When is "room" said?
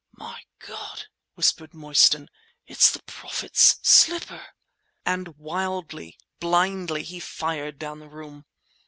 8.09-8.45